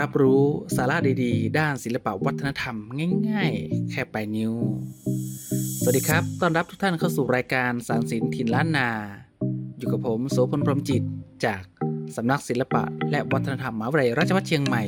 [0.00, 0.42] รับรู้
[0.76, 2.76] สาระดีๆ ด้านศิลปวัฒนธรรม
[3.28, 4.52] ง่ายๆ แค่ปลายนิ้ว
[5.82, 8.90] สวัสดีครับ ต้อนรับทุกท่านเข้าสู่รายการสารสินถิ่นล้านนา
[9.78, 11.02] อยู่กับผมโสพลพรหมจิต
[11.44, 11.62] จาก
[12.16, 14.84] สำนักศิลปะ และวัฒนธรรมมหาวิทยาลัยราชภัฏเชียงใหม่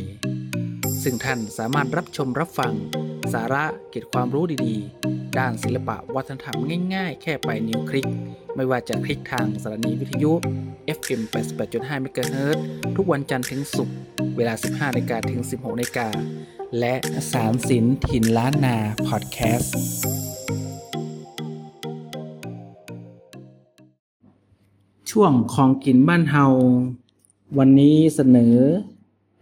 [1.02, 2.72] ซึ่งท่านสามารถรับชมรับฟัง
[3.32, 6.56] สาระเก็บความรู้ดีๆ ด้านศิลปะวัฒนธรรม
[6.94, 8.06] ง่ายๆ แค่ปลายนิ้วคลิก
[8.56, 10.32] ไม่ว่าจะคลิกทางสถานีวิทยุ
[10.98, 11.20] FM
[11.64, 12.58] 88.5 MHz
[12.96, 13.96] ทุกวันจันทร์ถึงศุกร์
[14.36, 16.08] เวลา 15นาฬิกาถึง 16นาฬิกา
[16.78, 16.94] และ
[17.32, 19.74] สารสินถิ่นล้านนาพอดแคสต์
[25.10, 26.46] ช่วงของกินบ้านเฮา
[27.58, 28.56] วันนี้เสนอ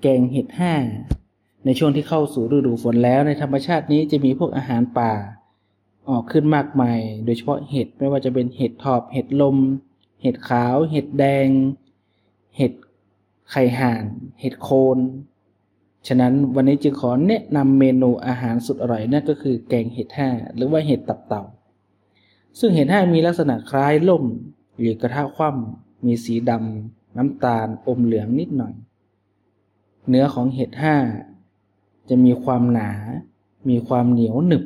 [0.02, 0.74] แกงเห็ดห้า
[1.64, 5.12] ในช่วงที่เข้าสู่ฤดูฝนแล้วในธรรมชาตินี้จะมีพวกอาหารป่า
[6.08, 9.56] ออกขึ้นมากมาย โดยเฉพาะเห็ดไม่ว่าจะเป็นเห็ดถอบ เห็ดลม
[10.22, 11.48] เห็ดขาว เห็ดแดง
[12.56, 12.72] เห็ด
[13.50, 14.04] ไข่ห่าน
[14.40, 14.98] เห็ดโคน
[16.06, 21.42] ฉะนั้นวันนี้จึงขอแนะนำเมนูอาหารสุดอร่อยนั่นก็คือแกงเห็ดห้าหรือว่าเห็ดตับเต่า
[22.58, 24.24] ซึ่งเห็ดห้ามีลักษณะคล้ายล่ม
[24.78, 28.74] หรือกระทะคว่ำมีสีดำน้ำตาลอมเหลืองนิดหน่อย
[30.08, 30.96] เนื้อของเห็ดห้า
[32.08, 32.90] จะมีความหนา
[33.68, 34.64] มีความเหนียวหนึบ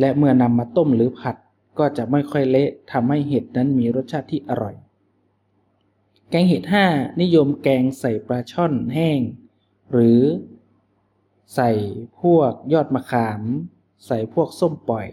[0.00, 1.36] และเมื่อนำมาต้มหรือผัด
[1.78, 4.74] ก็จะไม่ค่อยเละทำให้เห็ดนั้นมีรสชาติที่อร่อย
[6.34, 6.86] แกงเห็ดห้า
[7.22, 9.20] นิยมแกงใส่ปลาช่อนแห้ง
[9.92, 10.20] หรือ
[11.54, 11.70] ใส่
[12.20, 13.42] พวกยอดมะขาม
[14.06, 15.06] ใส่พวกส้มปล่อย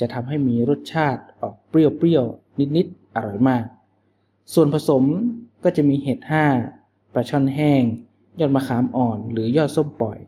[0.00, 3.64] จะทำให้มีรสชาติออกเปรี้ยวๆ นิดๆ อร่อยมาก
[4.54, 5.04] ส่วนผสม
[5.64, 6.46] ก็จะมีเห็ดห้า
[7.12, 7.82] ปลาช่อนแห้ง
[8.40, 10.18] ยอดมะขามอ่อนหรือยอดส้มปล่อย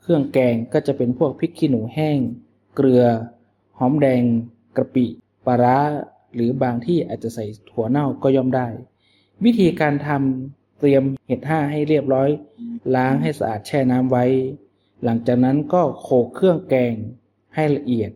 [0.00, 2.18] เครื่องแกงก็จะเป็นพวกพริกขี้หนูแห้ง
[2.74, 3.04] เกลือ
[3.78, 4.22] หอมแดง
[4.76, 5.06] กระปิ
[5.46, 5.78] ปลาร้า
[6.34, 8.68] หรือบางที่อาจจะใส่ถั่วเน่าก็ย่อมได้
[9.44, 12.28] วิธีการทำเตรียมเห็ดห้าให้เรียบร้อย
[12.96, 14.24] ล้างให้สะอาดแช่น้ำไว้
[15.04, 16.94] หลังจากนั้นก็โขลกเครื่องแกง
[17.54, 18.10] ให้ละเอียด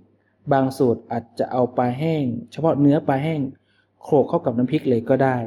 [0.53, 3.41] บางสูตรอาจจะเอาปลาแห้ง เฉพาะเนื้อปลาแห้ง
[4.03, 5.39] โขลกเข้ากับน้ำพริกเลยก็ได้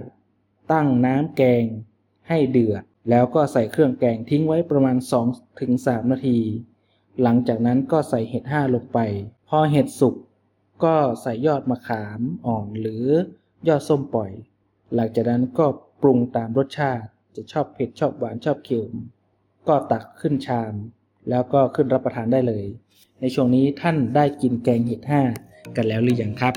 [0.71, 1.63] ตั้งน้ำแกง
[2.29, 4.97] ให้เดือด แล้วก็ใส่เครื่องแกงทิ้งไว้ประมาณ
[5.53, 6.39] 2-3 นาที
[7.21, 8.99] หลังจากนั้นก็ใส่เห็ดห้าลงไป
[9.49, 10.15] พอเห็ดสุก
[10.83, 13.05] ก็ใส่ยอดมะขามอ่อนหรือ
[13.67, 14.31] ยอดส้มปล่อย
[14.95, 15.65] หลังจากนั้นก็
[16.01, 17.05] ปรุงตามรสชาติ
[17.35, 18.91] จะชอบเผ็ดชอบหวานชอบเค็ม
[19.67, 20.73] ก็ตักขึ้นชาม
[21.29, 22.65] แล้วก็ขึ้นรับประทานได้เลย
[23.21, 25.21] ในช่วงนี้ท่านได้กินแกงเห็ดห้า
[25.75, 26.53] กันแล้วหรือยังครับ